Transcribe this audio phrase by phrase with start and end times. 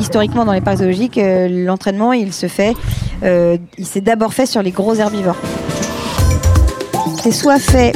[0.00, 2.74] historiquement dans les parcs zoologiques, euh, l'entraînement il se fait,
[3.22, 5.36] euh, il s'est d'abord fait sur les gros herbivores.
[7.22, 7.94] C'est soit fait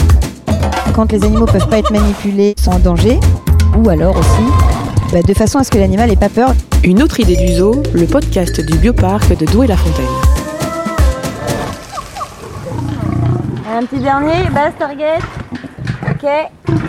[0.95, 3.19] quand les animaux peuvent pas être manipulés sans danger,
[3.77, 4.69] ou alors aussi
[5.13, 6.55] bah, de façon à ce que l'animal n'ait pas peur.
[6.85, 10.05] Une autre idée du zoo, le podcast du bioparc de Douai-la-Fontaine.
[13.71, 15.19] Un petit dernier, base target.
[16.11, 16.29] Ok.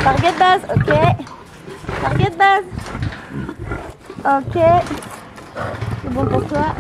[0.04, 0.94] Target base, ok.
[2.02, 2.89] Target base.
[4.26, 4.62] Ok.
[6.04, 6.76] C'est bon pour toi.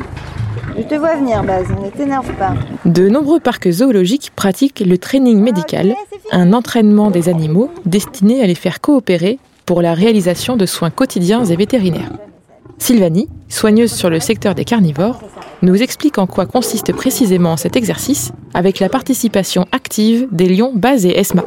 [0.77, 2.53] Je te vois venir, base, ne t'énerve pas.
[2.85, 5.95] De nombreux parcs zoologiques pratiquent le training médical,
[6.31, 11.43] un entraînement des animaux destiné à les faire coopérer pour la réalisation de soins quotidiens
[11.45, 12.12] et vétérinaires.
[12.77, 15.21] Sylvanie, soigneuse sur le secteur des carnivores,
[15.62, 21.05] nous explique en quoi consiste précisément cet exercice avec la participation active des lions Baz
[21.05, 21.43] et Esma.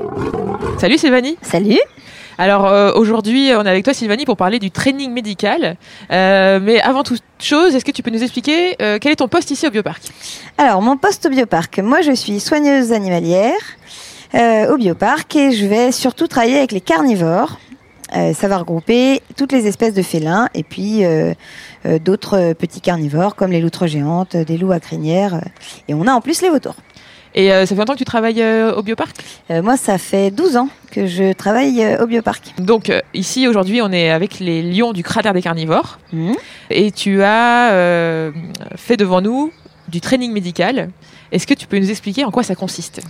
[0.78, 1.80] Salut Sylvanie Salut
[2.38, 5.76] Alors euh, aujourd'hui on est avec toi Sylvanie pour parler du training médical.
[6.10, 9.28] Euh, mais avant toute chose, est-ce que tu peux nous expliquer euh, quel est ton
[9.28, 10.02] poste ici au Bioparc?
[10.58, 13.60] Alors mon poste au Bioparc, moi je suis soigneuse animalière
[14.34, 17.58] au Bioparc et je vais surtout travailler avec les carnivores.
[18.10, 21.02] Ça va regrouper toutes les espèces de félins et puis
[22.00, 25.42] d'autres petits carnivores comme les loutres géantes, des loups à crinière
[25.86, 26.76] et on a en plus les vautours.
[27.34, 29.16] Et euh, ça fait longtemps que tu travailles euh, au Bioparc?
[29.50, 32.54] Euh, moi ça fait 12 ans que je travaille euh, au Bioparc.
[32.58, 36.34] Donc euh, ici aujourd'hui on est avec les lions du cratère des carnivores Mhm.
[36.70, 38.30] et tu as euh,
[38.76, 39.50] fait devant nous
[39.88, 40.90] du training médical.
[41.32, 43.00] Est-ce que tu peux nous expliquer en quoi ça consiste?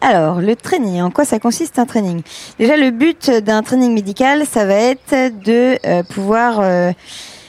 [0.00, 2.22] Alors, le training, en quoi ça consiste un training?
[2.58, 5.12] Déjà, le but d'un training médical, ça va être
[5.44, 6.62] de euh, pouvoir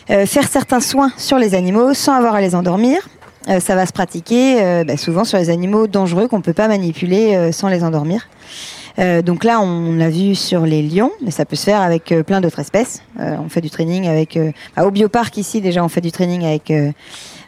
[0.07, 3.07] faire certains soins sur les animaux sans avoir à les endormir.
[3.49, 6.67] Euh, ça va se pratiquer euh, bah, souvent sur les animaux dangereux qu'on peut pas
[6.67, 8.27] manipuler euh, sans les endormir.
[9.23, 12.41] Donc là, on l'a vu sur les lions, mais ça peut se faire avec plein
[12.41, 13.01] d'autres espèces.
[13.17, 14.37] On fait du training avec,
[14.77, 16.69] au bioparc ici déjà, on fait du training avec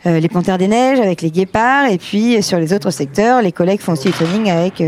[0.06, 3.82] les panthères des neiges, avec les guépards, et puis sur les autres secteurs, les collègues
[3.82, 4.82] font aussi du training avec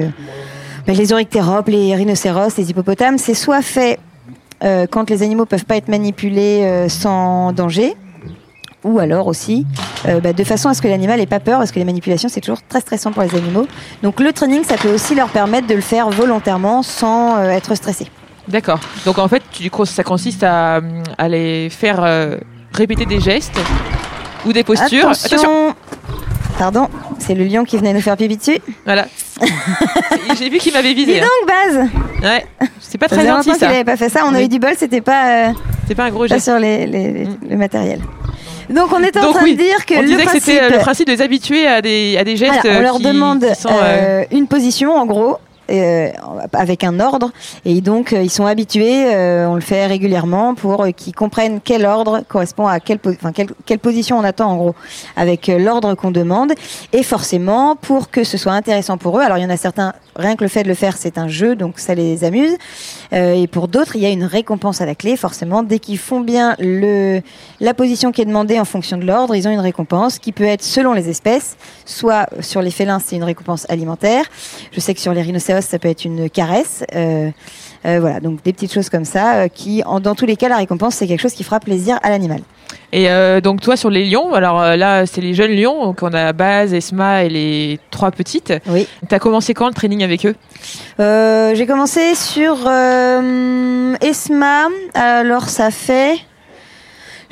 [0.88, 3.18] bah, les oryctéropes, les rhinocéros, les hippopotames.
[3.18, 4.00] C'est soit fait
[4.62, 7.94] quand les animaux peuvent pas être manipulés sans danger,
[8.84, 9.66] ou alors aussi
[10.08, 12.30] euh, bah, de façon à ce que l'animal ait pas peur, parce que les manipulations
[12.30, 13.68] c'est toujours très stressant pour les animaux.
[14.02, 17.76] Donc le training, ça peut aussi leur permettre de le faire volontairement sans euh, être
[17.76, 18.08] stressé.
[18.48, 18.80] D'accord.
[19.06, 20.82] Donc en fait tu, ça consiste à,
[21.18, 22.38] à les faire euh,
[22.74, 23.58] répéter des gestes
[24.46, 25.10] ou des postures.
[25.10, 25.74] Attention.
[26.60, 28.60] Pardon, c'est le lion qui venait nous faire pipi dessus.
[28.86, 29.06] Voilà.
[30.38, 31.20] J'ai vu qu'il m'avait Dis visé.
[31.22, 31.24] hein.
[31.24, 31.90] donc, Baz
[32.22, 32.46] Ouais.
[32.80, 33.68] C'est pas Ça très gentil longtemps qu'il ça.
[33.70, 34.22] n'avait pas fait ça.
[34.28, 35.52] On a eu du bol, c'était pas,
[35.88, 36.46] C'est pas un gros pas geste.
[36.46, 38.02] sur les, les- le matériel.
[38.70, 40.62] Donc on était en Donc train oui, de dire que on le disait que c'était
[40.62, 43.04] euh, le principe de les habituer à des, à des gestes Voilà, on leur qui-
[43.04, 45.38] demande qui sont, euh, euh, une position en gros.
[45.72, 46.10] Euh,
[46.52, 47.32] avec un ordre.
[47.64, 51.86] Et donc euh, ils sont habitués, euh, on le fait régulièrement pour qu'ils comprennent quel
[51.86, 53.00] ordre correspond à quelle,
[53.80, 54.76] position on attend en gros
[55.16, 56.52] avec l'ordre qu'on demande.
[56.92, 59.22] Et forcément pour que ce soit intéressant pour eux.
[59.22, 61.30] Alors il y en a certains, rien que le fait de le faire c'est un
[61.30, 62.58] jeu donc ça les amuse.
[63.14, 65.64] Et pour d'autres il y a une récompense à la clé forcément.
[65.64, 69.52] Dès qu'ils font bien la position qui est demandée en fonction de l'ordre ils ont
[69.52, 71.56] une récompense qui peut être selon les espèces.
[71.86, 74.26] Soit sur les félins c'est une récompense alimentaire.
[74.74, 77.30] Je sais que sur les rhinocéros ça peut être une caresse euh,
[77.86, 80.50] euh, voilà donc des petites choses comme ça euh, qui en, dans tous les cas
[80.50, 82.42] la récompense c'est quelque chose qui fera plaisir à l'animal
[82.92, 86.00] Et euh, donc toi sur les lions, alors euh, là c'est les jeunes lions, donc
[86.02, 88.54] on a Baz, Esma et les trois petites.
[88.68, 90.36] oui T'as commencé quand le training avec eux?
[91.00, 92.56] Euh, j'ai commencé sur
[94.02, 94.68] Esma.
[94.94, 96.16] Alors ça fait,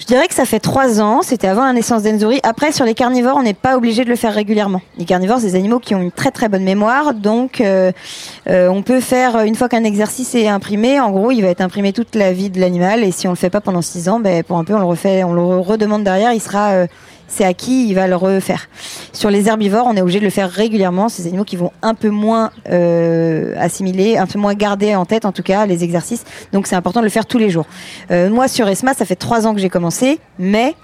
[0.01, 1.21] je dirais que ça fait trois ans.
[1.21, 2.39] C'était avant la naissance d'Enzuri.
[2.41, 4.81] Après sur les carnivores, on n'est pas obligé de le faire régulièrement.
[4.97, 7.91] Les carnivores, c'est des animaux qui ont une très très bonne mémoire, donc euh,
[8.49, 10.99] euh, on peut faire une fois qu'un exercice est imprimé.
[10.99, 13.35] En gros, il va être imprimé toute la vie de l'animal, et si on le
[13.35, 16.03] fait pas pendant six ans, ben pour un peu on le refait, on le redemande
[16.03, 16.33] derrière.
[16.33, 16.87] Il sera euh,
[17.31, 18.67] c'est à qui il va le refaire.
[19.13, 21.09] Sur les herbivores, on est obligé de le faire régulièrement.
[21.09, 25.25] Ces animaux qui vont un peu moins euh, assimiler, un peu moins garder en tête,
[25.25, 26.23] en tout cas, les exercices.
[26.51, 27.65] Donc c'est important de le faire tous les jours.
[28.11, 30.75] Euh, moi, sur ESMA, ça fait trois ans que j'ai commencé, mais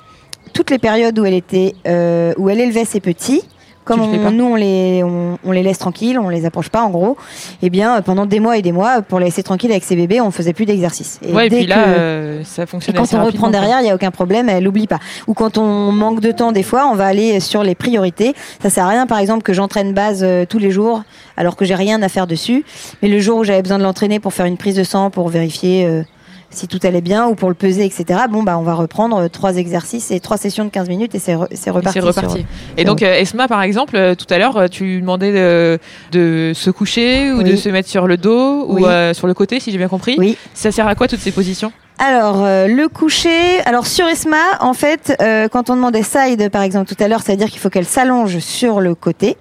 [0.53, 1.41] toutes les périodes où elle
[1.85, 3.43] euh, où elle élevait ses petits,
[3.87, 6.89] comme on- nous on les, on, on les laisse tranquilles, on les approche pas en
[6.89, 7.17] gros,
[7.61, 9.95] eh bien euh, pendant des mois et des mois, pour les laisser tranquilles avec ses
[9.95, 11.19] bébés, on faisait plus d'exercice.
[11.33, 13.83] Ouais, et dès puis là que- euh, ça et fonctionne quand on reprend derrière, il
[13.85, 14.99] n'y a aucun problème, elle n'oublie pas.
[15.27, 18.33] Ou quand on manque de temps, des fois, on va aller sur les priorités.
[18.61, 21.03] Ça sert à rien, par exemple, que j'entraîne base euh, tous les jours,
[21.37, 22.63] alors que j'ai rien à faire dessus.
[23.01, 25.29] Mais le jour où j'avais besoin de l'entraîner pour faire une prise de sang, pour
[25.29, 26.01] vérifier euh,
[26.49, 28.21] si tout allait bien, ou pour le peser, etc.
[28.29, 31.19] Bon, bah, on va reprendre euh, trois exercices et trois sessions de 15 minutes et
[31.19, 31.99] c'est re- c'est Et reparti.
[31.99, 32.37] Reparti.
[32.39, 32.45] sur-
[32.77, 35.79] Et donc euh, Esma par exemple, euh, tout à l'heure tu lui demandais de,
[36.11, 37.43] de se coucher ou Oui.
[37.43, 38.81] de se mettre sur le dos Oui.
[38.81, 40.15] ou euh, sur le côté si j'ai bien compris.
[40.17, 40.37] Oui.
[40.53, 41.71] Ça sert à quoi toutes ces positions?
[41.99, 43.59] Alors, euh, le coucher.
[43.65, 47.21] Alors, sur Esma, en fait, euh, quand on demandait side, par exemple, tout à l'heure,
[47.23, 49.35] c'est-à-dire qu'il faut qu'elle s'allonge sur le côté.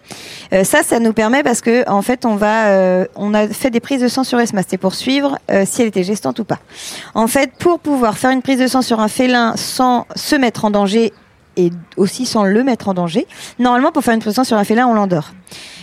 [0.54, 3.80] Euh, ça, ça nous permet parce que, en fait, on va, on a fait des
[3.80, 4.62] prises de sang sur Esma.
[4.62, 6.58] C'était pour suivre si elle était gestante ou pas.
[7.14, 10.64] En fait, pour pouvoir faire une prise de sang sur un félin sans se mettre
[10.64, 11.12] en danger
[11.56, 13.26] et aussi sans le mettre en danger,
[13.58, 15.32] normalement, pour faire une prise de sang sur un félin, on l'endort.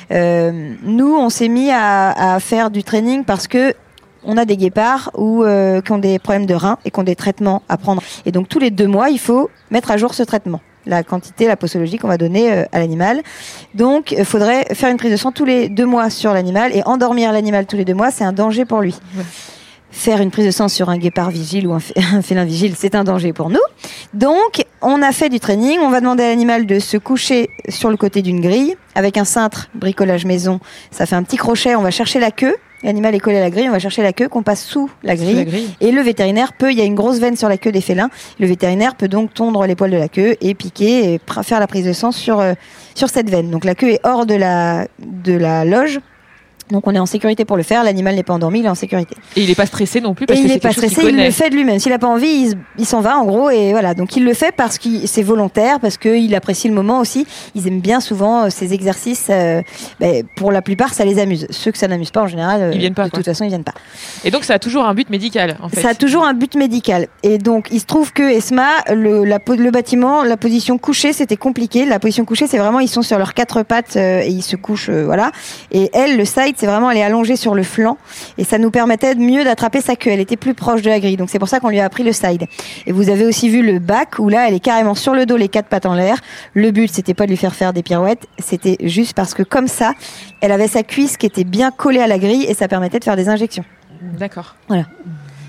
[0.10, 3.76] nous, on s'est mis à, à, faire du training parce que
[4.26, 7.04] on a des guépards ou euh, qui ont des problèmes de reins et qui ont
[7.04, 8.02] des traitements à prendre.
[8.26, 11.48] Et donc tous les deux mois, il faut mettre à jour ce traitement la quantité,
[11.48, 13.22] la posologie qu'on va donner euh, à l'animal.
[13.74, 16.84] Donc, il faudrait faire une prise de sang tous les deux mois sur l'animal et
[16.86, 18.96] endormir l'animal tous les deux mois, c'est un danger pour lui.
[19.92, 21.74] Faire une prise de sang sur un guépard vigile ou
[22.14, 23.62] un, félin vigile, c'est un danger pour nous.
[24.14, 25.80] Donc, on a fait du training.
[25.80, 29.26] On va demander à l'animal de se coucher sur le côté d'une grille avec un
[29.26, 30.60] cintre bricolage maison.
[30.92, 31.76] Ça fait un petit crochet.
[31.76, 34.12] On va chercher la queue L'animal est collé à la grille, on va chercher la
[34.12, 37.20] queue qu'on passe sous la grille, Et le vétérinaire peut, il y a une grosse
[37.20, 38.10] veine sur la queue des félins.
[38.40, 41.68] Le vétérinaire peut donc tondre les poils de la queue et piquer et faire la
[41.68, 42.54] prise de sang sur, euh,
[42.94, 43.50] sur cette veine.
[43.50, 46.00] Donc la queue est hors de la, de la loge
[46.72, 48.76] donc on est en sécurité pour le faire, l'animal n'est pas endormi, il est en
[48.76, 49.16] sécurité.
[49.36, 51.30] Et il n'est pas stressé non plus parce et il n'est pas stressé, il le
[51.32, 51.80] fait de lui-même.
[51.80, 53.94] S'il n'a pas envie, il, s'en va en gros et voilà.
[53.94, 57.28] Donc il le fait parce que c'est volontaire, parce qu'il apprécie le moment aussi.
[57.56, 59.28] Ils aiment bien souvent euh, ces exercices.
[59.30, 59.62] Euh,
[60.00, 61.48] ben, pour la plupart, ça les amuse.
[61.50, 63.06] Ceux que ça n'amuse pas en général, euh, ils viennent pas.
[63.06, 63.74] De toute façon, ils viennent pas.
[64.24, 65.82] Et donc ça a toujours un but médical en fait.
[65.82, 67.08] Ça a toujours un but médical.
[67.24, 71.38] Et donc il se trouve que Esma, le, la, le bâtiment, la position couchée, c'était
[71.38, 71.86] compliqué.
[71.86, 74.90] La position couchée, c'est vraiment ils sont sur leurs quatre pattes et ils se couchent,
[74.90, 75.32] voilà.
[75.72, 77.98] Et elle, le side, c'est vraiment elle est allongée sur le flanc
[78.38, 80.12] et ça nous permettait de mieux d'attraper sa queue.
[80.12, 82.04] Elle était plus proche de la grille, donc c'est pour ça qu'on lui a appris
[82.04, 82.46] le side.
[82.86, 85.38] Et vous avez aussi vu le back où là, elle est carrément sur le dos,
[85.38, 86.18] les quatre pattes en l'air.
[86.54, 89.68] Le but, c'était pas de lui faire faire des pirouettes, c'était juste parce que comme
[89.68, 89.94] ça,
[90.42, 93.04] elle avait sa cuisse qui était bien collée à la grille et ça permettait de
[93.04, 93.66] faire des injections.
[94.02, 94.56] D'accord.
[94.68, 94.86] Voilà.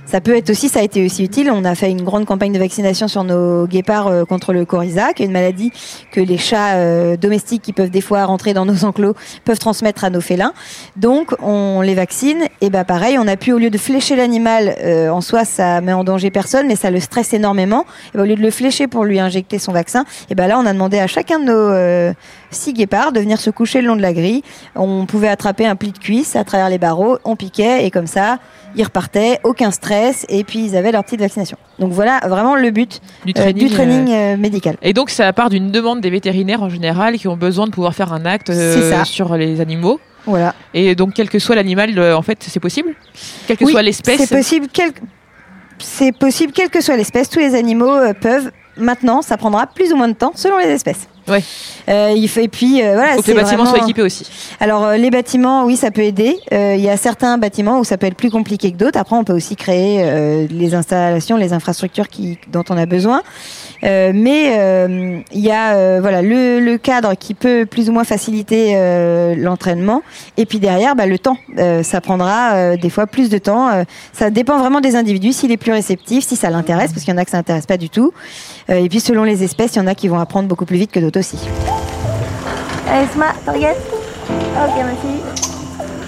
[0.06, 1.50] Ça peut être aussi, ça a été aussi utile.
[1.50, 5.12] On a fait une grande campagne de vaccination sur nos guépards euh, contre le coryza,
[5.12, 5.72] qui est une maladie
[6.12, 9.14] que les chats euh, domestiques qui peuvent des fois rentrer dans nos enclos
[9.44, 10.52] peuvent transmettre à nos félins.
[10.96, 14.76] Donc on les vaccine et bah pareil, on a pu au lieu de flécher l'animal
[14.80, 17.86] euh, en soi, ça met en danger personne, mais ça le stresse énormément.
[18.14, 20.58] Et bah, au lieu de le flécher pour lui injecter son vaccin, et ben là
[20.58, 22.14] on a demandé à chacun de nos
[22.54, 24.42] six guépards de venir se coucher le long de la grille.
[24.74, 28.06] On pouvait attraper un pli de cuisse à travers les barreaux, on piquait et comme
[28.06, 28.38] ça
[28.76, 31.56] ils repartaient, aucun stress, et puis ils avaient leur petite vaccination.
[31.78, 34.76] Donc voilà vraiment le but du euh, training, euh, euh, médical.
[34.82, 37.94] Et donc ça part d'une demande des vétérinaires en général qui ont besoin de pouvoir
[37.94, 38.52] faire un acte
[39.04, 40.00] sur les animaux.
[40.26, 40.54] Voilà.
[40.72, 42.94] Et donc quel que soit l'animal, en fait, c'est possible?
[43.46, 44.90] Quelle que soit l'espèce C'est possible, quel...
[45.78, 48.50] c'est possible, quelle que soit l'espèce, tous les animaux peuvent.
[48.76, 51.08] Maintenant, ça prendra plus ou moins de temps selon les espèces.
[51.26, 51.42] Ouais.
[51.88, 53.14] Euh, il faut, et puis euh, voilà.
[53.14, 54.28] Faut que les bâtiments soient équipés aussi.
[54.60, 56.36] Alors euh, les bâtiments, oui, ça peut aider.
[56.52, 58.98] Euh, il y a certains bâtiments où ça peut être plus compliqué que d'autres.
[58.98, 63.22] Après, on peut aussi créer euh, les installations, les infrastructures qui, dont on a besoin.
[63.82, 68.74] Mais il y a voilà le, le, cadre qui peut plus ou moins faciliter
[69.36, 70.02] l'entraînement.
[70.36, 71.36] Et puis derrière, bah, le temps.
[71.82, 73.84] ça prendra des fois plus de temps.
[74.12, 75.32] ça dépend vraiment des individus.
[75.32, 77.66] S'il est plus réceptif, si ça l'intéresse, parce qu'il y en a que ça n'intéresse
[77.66, 78.12] pas du tout.
[78.68, 80.92] et puis selon les espèces, il y en a qui vont apprendre beaucoup plus vite
[80.92, 81.38] que d'autres aussi.
[82.90, 83.76] Allez, Esma, target.
[84.28, 85.22] Ok, ma fille.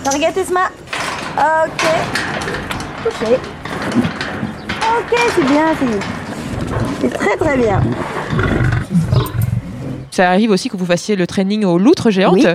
[0.04, 0.70] Target, Esma.
[1.36, 1.84] Ok.
[3.02, 3.34] Couché.
[4.82, 6.25] Ok, c'est bien, fille.
[7.00, 7.80] C'est très très bien
[10.16, 12.46] ça arrive aussi que vous fassiez le training aux loutres géantes.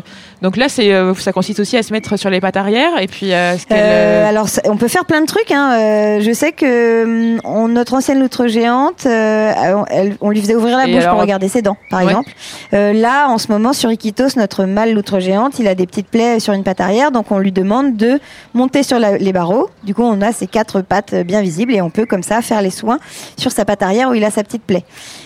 [0.42, 3.08] Donc là, c'est, euh, ça consiste aussi à se mettre sur les pattes arrière et
[3.08, 3.34] puis.
[3.34, 5.52] Euh, euh, alors, on peut faire plein de trucs.
[5.52, 6.20] Hein.
[6.20, 11.20] je sais que on, notre ancienne loutre géante, on lui faisait ouvrir la bouche pour
[11.20, 12.32] regarder ses dents, par exemple.
[12.72, 16.40] là, en ce moment, sur Iquitos, notre mâle loutre géante, il a des petites plaies
[16.40, 18.20] sur une patte arrière, donc on lui demande de
[18.54, 19.70] monter sur les barreaux.
[19.84, 22.62] Du coup, on a ses quatre pattes bien visibles et on peut comme ça faire
[22.64, 23.00] les soins
[23.38, 24.84] sur sa patte arrière où il a sa petite plaie.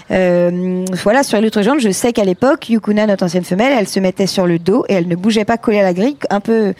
[0.10, 4.00] Voilà, sur loutres géantes, je sais qu'elle à l'époque, Yukuna, notre ancienne femelle, elle se
[4.00, 6.74] mettait sur le dos et elle ne bougeait pas collée à la grille, un peu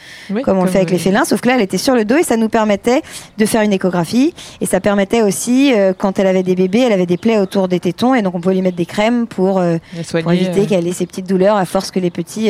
[0.44, 2.18] comme on le fait avec les félins, sauf que là, elle était sur le dos
[2.18, 3.04] et ça nous permettait
[3.38, 4.34] de faire une échographie.
[4.60, 7.68] Et ça permettait aussi, euh, quand elle avait des bébés, elle avait des plaies autour
[7.68, 10.66] des tétons et donc on pouvait lui mettre des crèmes pour, euh, éviter euh.
[10.66, 12.50] qu'elle ait ces petites douleurs à force que les petits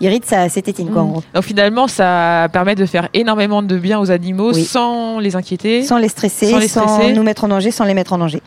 [0.00, 0.90] irritent sa, ses tétines.
[0.90, 1.20] Quoi, mmh.
[1.34, 5.82] Donc finalement, ça permet de faire énormément de bien aux animaux sans les inquiéter.
[5.82, 6.86] Sans les stresser, sans, les stresser.
[6.86, 8.42] sans nous mettre en danger, sans les mettre en danger.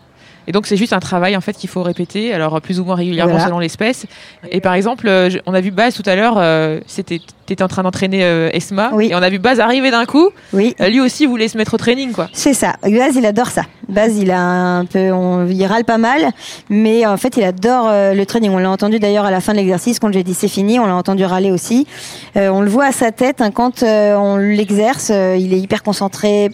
[0.48, 2.96] Et donc c'est juste un travail en fait qu'il faut répéter, alors plus ou moins
[2.96, 4.06] régulièrement selon l'espèce.
[4.50, 7.20] Et par exemple, euh, on a vu Baz tout à l'heure, euh, c'était
[7.50, 9.10] étais en train d'entraîner euh, Esma, oui.
[9.12, 10.30] et on a vu Baz arriver d'un coup.
[10.54, 10.74] Oui.
[10.80, 12.30] lui aussi voulait se mettre au training, quoi.
[12.32, 12.76] C'est ça.
[12.82, 13.64] Baz, il adore ça.
[13.90, 16.30] Baz, il a un peu, on, il râle pas mal,
[16.70, 18.52] mais en fait, il adore le training.
[18.52, 20.86] On l'a entendu d'ailleurs à la fin de l'exercice quand j'ai dit c'est fini, on
[20.86, 21.88] l'a entendu râler aussi.
[22.36, 26.52] on le voit à sa tête hein, quand on l'exerce, il est hyper concentré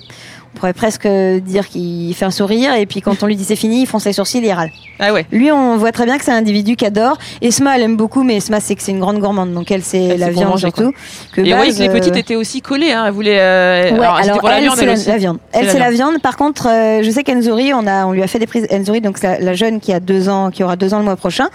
[0.58, 3.56] On pourrait presque dire qu'il fait un sourire et puis quand on lui dit c'est
[3.56, 4.72] fini, il fronce les sourcils et il râle.
[4.98, 5.28] Ah ouais.
[5.32, 7.20] Lui, on voit très bien que c'est un individu qui adore.
[7.44, 10.04] Esma, elle aime beaucoup, mais Esma, c'est que c'est une grande gourmande, donc elle, c'est
[10.04, 10.94] Elle, la viande manger, surtout.
[11.32, 12.92] Que Et les euh, petites étaient aussi collées.
[12.92, 13.04] Hein.
[13.06, 13.38] Elle voulait.
[13.40, 15.38] euh, Ouais, alors, alors, pour la elle, viande, c'est la, viande.
[15.52, 16.20] Elle, c'est la viande.
[16.24, 18.66] Par contre, euh, je sais qu'Enzori, on a, on lui a fait des prises.
[18.72, 21.06] Enzori, donc c'est la, la jeune qui a deux ans, qui aura deux ans le
[21.06, 21.50] mois prochain.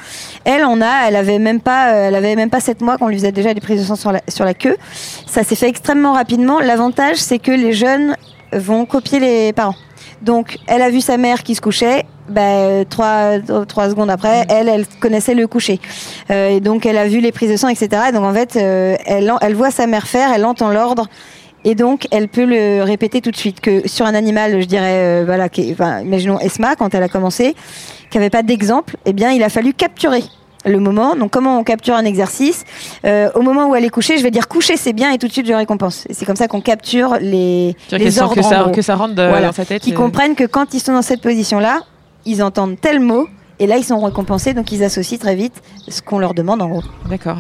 [0.44, 3.08] Elle, on a, elle avait même pas, euh, elle avait même pas sept mois qu'on
[3.08, 4.76] lui faisait déjà des prises de sang sur la, sur la queue.
[5.26, 6.60] Ça s'est fait extrêmement rapidement.
[6.60, 8.14] L'avantage, c'est que les jeunes
[8.52, 9.76] vont copier les parents.
[10.22, 12.04] Donc, elle a vu sa mère qui se couchait.
[12.28, 15.80] Ben, trois, trois secondes après, elle, elle connaissait le coucher.
[16.30, 17.88] Euh, et donc, elle a vu les prises de sang, etc.
[18.14, 21.08] Donc, en fait, euh, elle, elle voit sa mère faire, elle entend l'ordre.
[21.64, 23.60] Et donc, elle peut le répéter tout de suite.
[23.60, 27.08] Que sur un animal, je dirais, euh, voilà, qui, enfin, imaginons Esma, quand elle a
[27.08, 27.54] commencé,
[28.10, 30.22] qui avait pas d'exemple, eh bien, il a fallu capturer
[30.64, 31.16] le moment.
[31.16, 32.64] Donc, comment on capture un exercice?
[33.04, 35.26] Euh, Au moment où elle est couchée, je vais dire coucher, c'est bien, et tout
[35.26, 36.06] de suite, je récompense.
[36.08, 39.52] Et c'est comme ça qu'on capture les, les ordres que ça, que ça rentre Voilà.
[39.52, 39.82] sa tête.
[39.82, 41.80] qui euh, comprennent que quand ils sont dans cette position-là,
[42.24, 43.28] ils entendent tel mot,
[43.58, 45.54] et là, ils sont récompensés, donc ils associent très vite
[45.88, 46.82] ce qu'on leur demande en gros.
[47.08, 47.36] D'accord.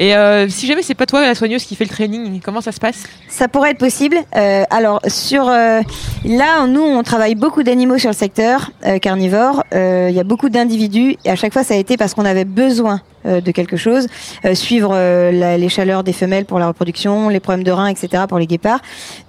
[0.00, 2.70] Et euh, si jamais c'est pas toi la soigneuse qui fait le training, comment ça
[2.70, 3.02] se passe?
[3.28, 4.16] Ça pourrait être possible.
[4.36, 5.80] Euh, alors sur euh,
[6.24, 8.70] là, nous, on travaille beaucoup d'animaux sur le secteur
[9.02, 9.64] carnivore.
[9.72, 12.44] Il y a beaucoup d'individus et à chaque fois, ça a été parce qu'on avait
[12.44, 14.06] besoin de quelque chose,
[14.54, 18.22] suivre la- les chaleurs des femelles pour la reproduction, les problèmes de reins, etc.
[18.28, 18.78] pour les guépards.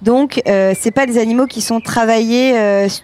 [0.00, 2.54] Donc, c'est pas des animaux qui sont travaillés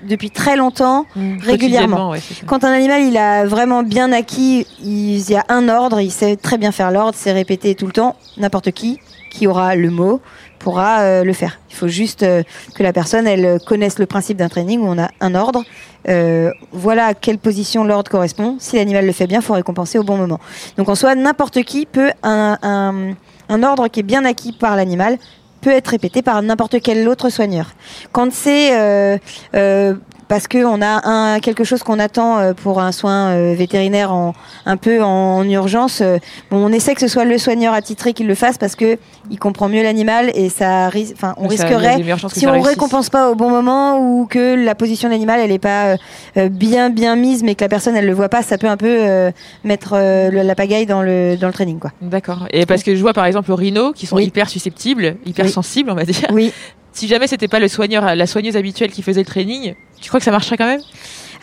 [0.09, 1.05] depuis très longtemps
[1.43, 2.11] régulièrement.
[2.11, 2.41] Ouais, c'est ça.
[2.47, 6.37] Quand un animal il a vraiment bien acquis, il y a un ordre, il sait
[6.37, 8.17] très bien faire l'ordre, c'est répété tout le temps.
[8.37, 10.21] N'importe qui qui aura le mot
[10.59, 11.59] pourra euh, le faire.
[11.71, 12.43] Il faut juste euh,
[12.75, 15.63] que la personne elle connaisse le principe d'un training où on a un ordre.
[16.09, 18.57] Euh, voilà à quelle position l'ordre correspond.
[18.59, 20.41] Si l'animal le fait bien, faut récompenser au bon moment.
[20.77, 23.15] Donc en soi, n'importe qui peut un,
[23.51, 25.19] ordre qui est bien acquis par l'animal
[25.61, 27.73] peut être répété par n'importe quel autre soigneur.
[28.13, 29.19] Quand c'est euh,
[29.55, 29.95] euh,
[30.29, 34.13] parce que on a un quelque chose qu'on attend euh, pour un soin euh, vétérinaire
[34.13, 36.01] en un peu en, en urgence.
[36.01, 36.19] euh,
[36.51, 38.99] bon, on essaie que ce soit le soigneur attitré qui le fasse parce que
[39.31, 40.89] il comprend mieux l'animal et ça.
[41.13, 41.97] Enfin, on Ça, risquerait
[42.33, 42.69] si on réussisse.
[42.71, 45.97] récompense pas au bon moment ou que la position de l'animal elle est pas
[46.37, 48.77] euh, bien bien mise mais que la personne elle le voit pas, ça peut un
[48.77, 49.31] peu euh,
[49.65, 51.93] mettre euh, la pagaille dans le dans le training quoi.
[52.03, 52.47] D'accord.
[52.51, 54.25] Et parce que je vois par exemple aux rhinos qui sont Oui.
[54.25, 55.51] hyper susceptibles, hyper Oui.
[55.51, 56.29] sensibles, on va dire.
[56.33, 56.53] Oui.
[56.97, 60.19] Si jamais c'était pas le soigneur, la soigneuse habituelle qui faisait le training, tu crois
[60.19, 60.81] que ça marcherait quand même?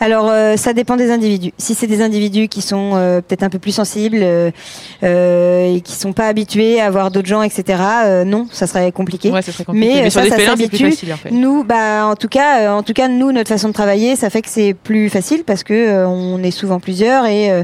[0.00, 1.52] Alors, euh, ça dépend des individus.
[1.58, 4.50] Si c'est des individus qui sont euh, peut-être un peu plus sensibles euh,
[5.04, 8.90] euh, et qui sont pas habitués à voir d'autres gens, etc., euh, non, ça serait
[8.90, 9.30] compliqué.
[9.30, 10.02] Ouais, ça serait compliqué.
[10.02, 10.86] Mais, sur ça, des ça s'habitue.
[11.12, 11.30] en fait.
[11.30, 14.30] Nous, bah, en tout cas, euh, en tout cas, nous, notre façon de travailler, ça
[14.30, 17.62] fait que c'est plus facile parce que euh, on est souvent plusieurs et euh,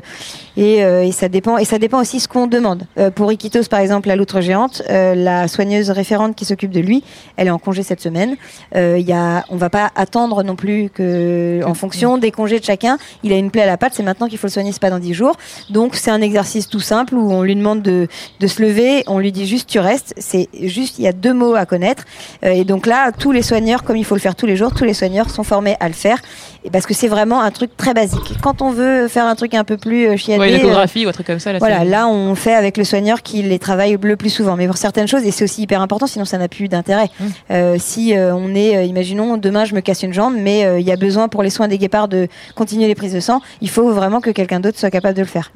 [0.57, 2.85] et, euh, et ça dépend et ça dépend aussi ce qu'on demande.
[2.99, 6.81] Euh, pour Iquitos, par exemple, la loutre géante, euh, la soigneuse référente qui s'occupe de
[6.81, 7.03] lui,
[7.37, 8.37] elle est en congé cette semaine.
[8.77, 12.65] Euh, y a, on va pas attendre non plus que, en fonction des congés de
[12.65, 14.81] chacun, il a une plaie à la patte, c'est maintenant qu'il faut le soigner, c'est
[14.81, 15.37] pas dans 10 jours.
[15.71, 18.09] Donc c'est un exercice tout simple où on lui demande de,
[18.41, 20.15] de se lever, on lui dit juste tu restes.
[20.17, 22.05] C'est juste, il y a deux mots à connaître.
[22.45, 24.73] Euh, et donc là, tous les soigneurs, comme il faut le faire tous les jours,
[24.75, 26.19] tous les soigneurs sont formés à le faire.
[26.65, 28.35] Et parce que c'est vraiment un truc très basique.
[28.43, 31.27] Quand on veut faire un truc un peu plus euh, Ouais, euh, ou un truc
[31.27, 31.53] comme ça.
[31.53, 34.57] Là, voilà, là on fait avec le soigneur qui les travaille le plus souvent.
[34.57, 37.09] Mais pour certaines choses, et c'est aussi hyper important, sinon ça n'a plus d'intérêt.
[37.19, 37.25] Mm.
[37.51, 40.87] Euh, si euh, on est, imaginons, demain je me casse une jambe, mais euh, il
[40.87, 43.71] y a besoin pour les soins des guépards de continuer les prises de sang, il
[43.71, 45.53] faut vraiment que quelqu'un d'autre soit capable de le faire.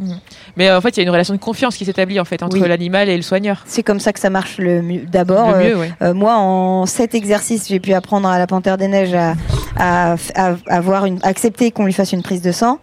[0.57, 2.43] Mais euh, en fait, il y a une relation de confiance qui s'établit en fait
[2.43, 2.69] entre Oui.
[2.69, 3.63] l'animal et le soigneur.
[3.67, 5.03] C'est comme ça que ça marche le mieux.
[5.11, 5.75] D'abord, ouais.
[6.15, 9.35] Moi, en sept exercices, j'ai pu apprendre à la Panthère des Neiges à,
[9.77, 12.79] à, à- à avoir une, accepter qu'on lui fasse une prise de sang.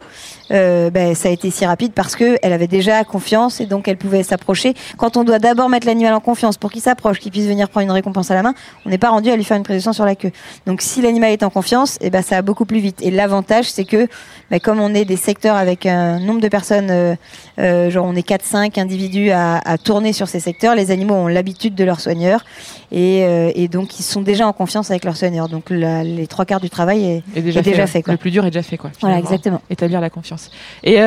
[0.50, 3.98] Ben, ça a été si rapide parce que elle avait déjà confiance et donc elle
[3.98, 4.74] pouvait s'approcher.
[4.98, 7.86] Quand on doit d'abord mettre l'animal en confiance pour qu'il s'approche, qu'il puisse venir prendre
[7.86, 8.54] une récompense à la main,
[8.86, 10.32] on n'est pas rendu à lui faire une prise de sang sur la queue.
[10.66, 13.00] Donc si l'animal est en confiance, et ben ça va beaucoup plus vite.
[13.02, 14.08] Et l'avantage, c'est que
[14.50, 17.16] ben, comme on est des secteurs avec un nombre de personnes, euh,
[17.60, 21.28] euh, genre on est 4-5 individus à, à tourner sur ces secteurs, les animaux ont
[21.28, 22.44] l'habitude de leur soigneur
[22.92, 25.50] et, euh, et donc ils sont déjà en confiance avec leur soigneur.
[25.50, 27.88] Donc la- les trois quarts du travail est, déjà, est déjà ouais.
[27.88, 28.14] fait, quoi.
[28.14, 28.92] Le plus dur est déjà fait quoi.
[29.02, 29.62] voilà exactement.
[29.70, 30.50] Établir la confiance.
[30.84, 30.98] Et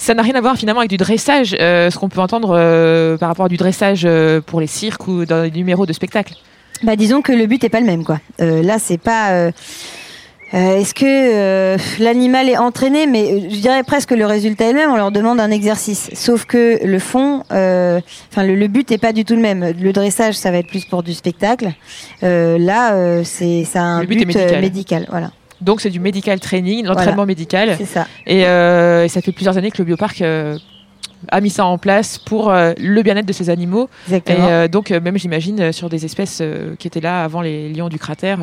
[0.00, 3.18] ça n'a rien à voir finalement avec du dressage, euh, ce qu'on peut entendre euh,
[3.18, 6.34] par rapport à du dressage euh, pour les cirques ou dans les numéros de spectacle.
[6.82, 8.18] Bah disons que le but est pas le même quoi.
[8.38, 9.32] Là c'est pas.
[9.32, 9.50] euh,
[10.52, 14.78] Est-ce que euh, l'animal est entraîné Mais euh, je dirais presque le résultat est le
[14.78, 14.90] même.
[14.90, 19.12] On leur demande un exercice, sauf que le fond, enfin le, le but est pas
[19.12, 19.74] du tout le même.
[19.78, 21.68] Le dressage, ça va être plus pour du spectacle.
[22.22, 24.60] Là, c'est ça a un but but, médical.
[24.60, 25.06] médical.
[25.10, 25.30] Voilà,
[25.60, 27.74] Donc c'est du medical training, l'entraînement médical.
[27.76, 28.06] c'est ça.
[28.26, 30.58] Et, euh, et ça fait plusieurs années que le bioparc euh,
[31.28, 33.90] a mis ça en place pour le bien-être de ces animaux.
[34.06, 34.62] Exactement.
[34.62, 36.42] Et donc, même j'imagine, sur des espèces
[36.78, 38.38] qui étaient là avant les lions du cratère,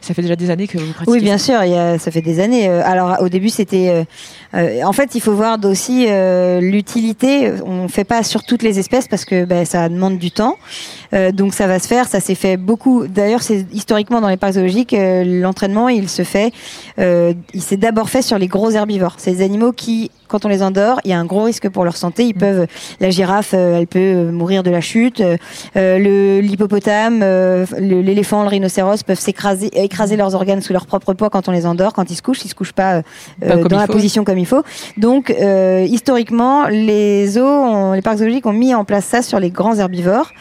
[0.00, 2.10] ça fait déjà des années que vous pratiquez Oui, bien sûr, il y a, ça
[2.10, 2.68] fait des années.
[2.68, 4.06] Alors, au début, c'était.
[4.54, 7.52] Euh, en fait, il faut voir aussi euh, l'utilité.
[7.64, 10.56] On fait pas sur toutes les espèces parce que ben, ça demande du temps.
[11.12, 12.06] Euh, donc, ça va se faire.
[12.06, 13.06] Ça s'est fait beaucoup.
[13.06, 16.52] D'ailleurs, c'est historiquement dans les parcs zoologiques, l'entraînement, il se fait.
[16.98, 19.16] il s'est d'abord fait sur les gros herbivores.
[19.18, 21.84] C'est des animaux qui quand on les endort, il y a un gros risque pour
[21.84, 22.24] leur santé.
[22.26, 22.38] Ils mm.
[22.38, 22.66] peuvent,
[23.00, 25.20] la girafe, euh, elle peut euh, mourir de la chute.
[25.20, 25.36] Euh,
[25.74, 27.20] le l'hippopotame,
[27.78, 31.66] l'éléphant, le rhinocéros peuvent s'écraser, écraser leurs organes sous leur propre poids quand on les
[31.66, 31.92] endort.
[31.92, 33.02] Quand ils se couchent, ils se couchent pas
[33.40, 34.62] dans la position comme il faut.
[34.96, 35.34] Donc,
[35.88, 40.32] historiquement, les zoos, les parcs zoologiques ont mis en place ça sur les grands herbivores.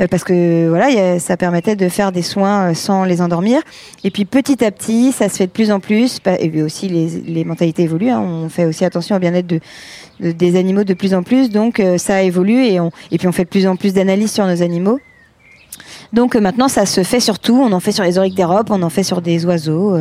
[0.00, 3.60] Euh, parce que voilà, ça permettait de faire des soins euh, sans les endormir.
[4.04, 6.18] Et puis petit à petit, ça se fait de plus en plus.
[6.38, 8.10] Et aussi les, mentalités évoluent.
[8.10, 8.20] Hein.
[8.20, 9.60] on fait aussi attention au bien-être de,
[10.20, 11.50] des animaux de plus en plus.
[11.50, 14.32] Donc euh, ça évolue et, on, et puis on fait de plus en plus d'analyses
[14.32, 15.00] sur nos animaux.
[16.12, 17.60] Donc maintenant, ça se fait sur tout.
[17.60, 19.96] On en fait sur les oryx d'Europe, on en fait sur des oiseaux.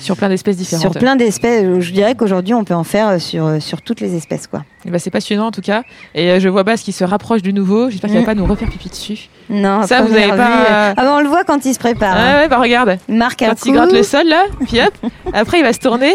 [0.00, 0.82] Sur plein d'espèces différentes.
[0.82, 1.64] Sur plein d'espèces.
[1.80, 4.46] Je dirais qu'aujourd'hui, on peut en faire euh, sur, euh, sur toutes les espèces.
[4.46, 4.64] Quoi.
[4.84, 5.82] Eh ben, c'est passionnant en tout cas.
[6.14, 7.90] Et euh, je vois Bas qui se rapproche du nouveau.
[7.90, 8.36] J'espère qu'il ne va mm.
[8.36, 9.28] pas nous refaire pipi dessus.
[9.48, 10.94] Non, ça, vous n'avez pas.
[10.96, 12.14] Ah, on le voit quand il se prépare.
[12.16, 12.98] Ah, ouais, bah regarde.
[13.08, 14.94] Marque quand il gratte le sol là, puis hop.
[15.32, 16.12] Après, il va se tourner.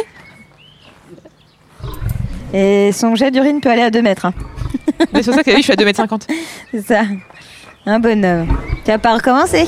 [2.53, 4.25] Et son jet d'urine peut aller à 2 mètres.
[4.25, 4.33] Hein.
[5.13, 6.27] C'est pour ça que je suis à 2 mètres 50.
[6.71, 7.01] C'est ça.
[7.85, 8.47] Un bonhomme.
[8.85, 9.65] Tu vas pas recommencer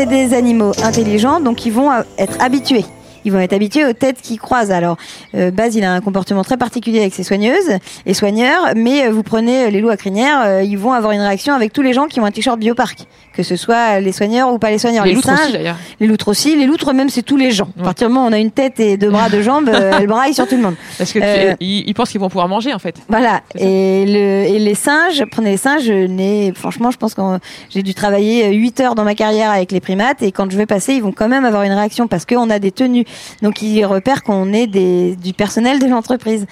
[0.00, 2.86] c'est des animaux intelligents, donc ils vont être habitués.
[3.26, 4.70] Ils vont être habitués aux têtes qui croisent.
[4.70, 4.96] Alors,
[5.34, 9.10] euh, Baz, il a un comportement très particulier avec ses soigneuses et soigneurs, mais euh,
[9.10, 11.92] vous prenez les loups à crinière, euh, ils vont avoir une réaction avec tous les
[11.92, 13.06] gens qui ont un t-shirt bioparc
[13.40, 15.04] que ce soit les soigneurs ou pas les soigneurs.
[15.04, 15.76] Les, loutres aussi d'ailleurs.
[15.98, 16.56] Les loutres aussi.
[16.56, 17.68] Les loutres même, c'est tous les gens.
[17.80, 19.92] À partir du moment où on a une tête et deux bras, deux jambes, euh,
[19.98, 20.74] elles braillent sur tout le monde.
[20.98, 22.96] Parce que euh, ils, pensent qu'ils vont pouvoir manger en fait.
[23.08, 23.40] Voilà.
[23.56, 27.22] Et, le, et les singes, prenez les singes, je franchement, je pense que
[27.70, 30.66] j'ai dû travailler 8 heures dans ma carrière avec les primates et quand je vais
[30.66, 33.04] passer, ils vont quand même avoir une réaction parce qu'on a des tenues.
[33.42, 36.46] Donc ils repèrent qu'on est des, du personnel de l'entreprise.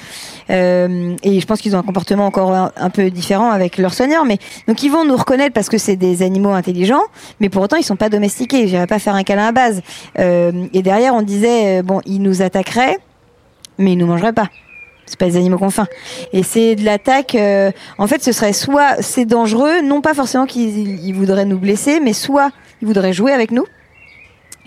[0.50, 4.24] Euh, et je pense qu'ils ont un comportement encore un, peu différent avec leurs soigneurs.
[4.24, 7.02] Mais donc ils vont nous reconnaître parce que c'est des animaux intelligents,
[7.40, 8.68] mais pour autant ils sont pas domestiqués.
[8.68, 9.82] J'irai pas faire un câlin à base.
[10.18, 12.98] Euh, et derrière on disait euh, bon ils nous attaqueraient,
[13.78, 14.48] mais ils nous mangeraient pas.
[15.08, 15.86] C'est pas des animaux qu'on faim.
[16.34, 17.34] Et c'est de l'attaque.
[17.34, 21.98] Euh, en fait, ce serait soit c'est dangereux, non pas forcément qu'ils voudraient nous blesser,
[22.00, 22.50] mais soit
[22.82, 23.64] ils voudraient jouer avec nous.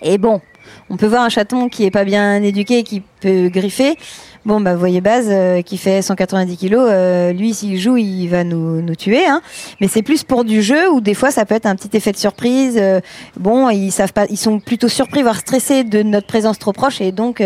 [0.01, 0.41] Et bon,
[0.89, 3.97] on peut voir un chaton qui est pas bien éduqué, qui peut griffer.
[4.43, 8.27] Bon, bah, vous voyez Baz euh, qui fait 190 kilos, euh, lui, s'il joue, il
[8.27, 9.23] va nous, nous tuer.
[9.25, 9.41] Hein.
[9.79, 12.11] Mais c'est plus pour du jeu où des fois, ça peut être un petit effet
[12.11, 12.75] de surprise.
[12.81, 13.01] Euh,
[13.37, 17.01] bon, ils savent pas, ils sont plutôt surpris, voire stressés de notre présence trop proche,
[17.01, 17.43] et donc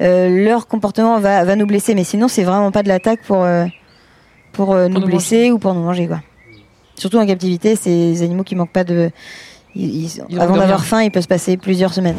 [0.00, 1.94] leur comportement va, va nous blesser.
[1.94, 3.46] Mais sinon, c'est vraiment pas de l'attaque pour
[4.52, 6.20] pour, nous, blesser ou pour nous manger, quoi.
[6.96, 9.10] Surtout en captivité, c'est des animaux qui manquent pas de.
[10.38, 12.18] avant d'avoir faim, il peut se passer plusieurs semaines.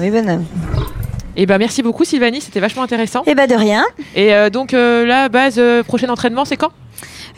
[0.00, 0.46] Oui, bonhomme.
[1.36, 3.20] Et eh ben merci beaucoup Sylvanie, c'était vachement intéressant.
[3.20, 3.84] Et eh ben de rien.
[4.14, 6.70] Et euh, donc euh, là, base, euh, prochain entraînement, c'est quand?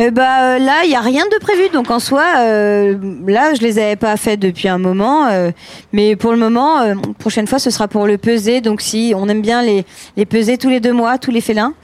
[0.00, 1.68] Euh, bah, là, il n'y a rien de prévu.
[1.72, 2.96] Donc en soi, euh,
[3.26, 5.26] là, je les avais pas fait depuis un moment.
[5.26, 5.50] Euh,
[5.92, 6.80] mais pour le moment,
[7.18, 8.60] prochaine fois, ce sera pour le peser.
[8.60, 9.84] Donc si on aime bien les,
[10.16, 11.74] les peser tous les deux mois, tous les félins,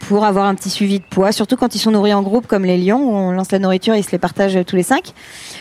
[0.00, 2.64] pour avoir un petit suivi de poids, surtout quand ils sont nourris en groupe comme
[2.64, 5.12] les lions, où on lance la nourriture et ils se les partagent tous les cinq.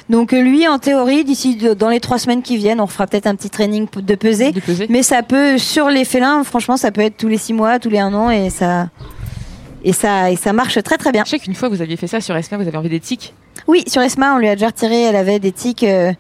[0.10, 3.36] Donc lui, en théorie, d'ici dans les trois semaines qui viennent, on fera peut-être un
[3.36, 4.52] petit training de peser.
[4.52, 4.88] de peser.
[4.90, 7.90] Mais ça peut, sur les félins, franchement, ça peut être tous les six mois, tous
[7.90, 8.90] les un an, et ça
[9.84, 11.24] et ça, et ça marche très très bien.
[11.26, 13.34] Je sais qu'une fois vous aviez fait ça sur Esma, vous avez enlevé des.
[13.68, 16.12] Oui, sur Esma, on lui a déjà retiré, elle avait des tiques euh,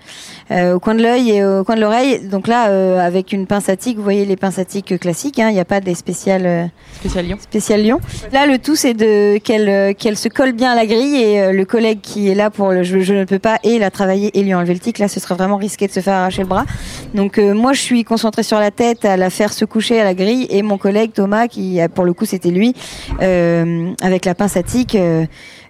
[0.51, 2.27] euh, au coin de l'œil et au coin de l'oreille.
[2.29, 5.39] Donc là, euh, avec une pince à tiques, vous voyez les pinces à tiques classiques,
[5.39, 6.69] hein, il n'y a pas des spéciales.
[6.95, 7.37] spécial lion.
[7.41, 7.99] Spécial lion.
[8.31, 11.65] Là, le tout, c'est de qu'elle qu'elle se colle bien à la grille et le
[11.65, 14.43] collègue qui est là pour le je, je, ne peux pas et la travailler et
[14.43, 14.99] lui enlever le tic.
[14.99, 16.65] Là, ce serait vraiment risqué de se faire arracher le bras.
[17.13, 20.13] Donc moi, je suis concentrée sur la tête, à la faire se coucher à la
[20.13, 22.73] grille et mon collègue Thomas, qui pour le coup c'était lui,
[23.19, 24.97] avec la pince à tiques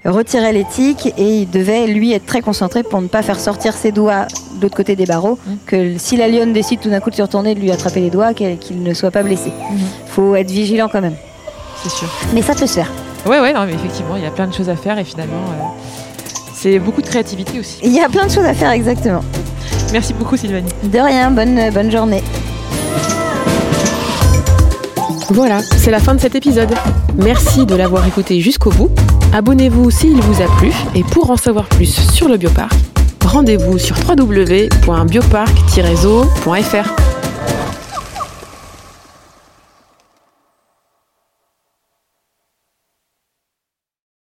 [0.05, 3.73] retirait les tiques et il devait lui être très concentré pour ne pas faire sortir
[3.73, 5.39] ses doigts de l'autre côté des barreaux.
[5.45, 5.51] Mmh.
[5.65, 8.09] Que si la lionne décide tout d'un coup de se retourner, de lui attraper les
[8.09, 9.51] doigts, qu'il ne soit pas blessé.
[9.71, 9.87] Il mmh.
[10.07, 11.15] faut être vigilant quand même.
[11.83, 12.07] C'est sûr.
[12.33, 12.91] Mais ça peut se faire.
[13.25, 15.33] Ouais, ouais, non, mais effectivement, il y a plein de choses à faire et finalement,
[15.35, 15.63] euh,
[16.53, 17.79] c'est beaucoup de créativité aussi.
[17.83, 19.23] Il y a plein de choses à faire, exactement.
[19.93, 20.71] Merci beaucoup, Sylvanie.
[20.83, 22.23] De rien, bonne, bonne journée.
[25.29, 26.73] Voilà, c'est la fin de cet épisode.
[27.15, 28.89] Merci de l'avoir écouté jusqu'au bout.
[29.33, 32.71] Abonnez-vous s'il vous a plu et pour en savoir plus sur le bioparc,
[33.25, 37.02] rendez-vous sur www.bioparc-zoo.fr.